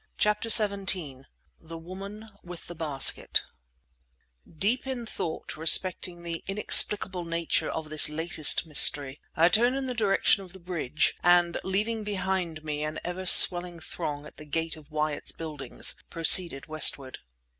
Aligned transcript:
CHAPTER 0.17 0.49
XVII 0.49 1.25
THE 1.59 1.77
WOMAN 1.77 2.29
WITH 2.43 2.65
THE 2.65 2.73
BASKET 2.73 3.43
Deep 4.57 4.87
in 4.87 5.05
thought 5.05 5.55
respecting 5.55 6.23
the 6.23 6.43
inexplicable 6.47 7.23
nature 7.23 7.69
of 7.69 7.91
this 7.91 8.09
latest 8.09 8.65
mystery, 8.65 9.21
I 9.35 9.47
turned 9.47 9.75
in 9.75 9.85
the 9.85 9.93
direction 9.93 10.43
of 10.43 10.53
the 10.53 10.59
bridge, 10.59 11.13
and 11.21 11.59
leaving 11.63 12.03
behind 12.03 12.63
me 12.63 12.83
an 12.83 12.97
ever 13.03 13.27
swelling 13.27 13.79
throng 13.79 14.25
at 14.25 14.37
the 14.37 14.45
gate 14.45 14.75
of 14.75 14.89
Wyatt's 14.89 15.33
Buildings, 15.33 15.93
proceeded 16.09 16.65
westward. 16.65 17.19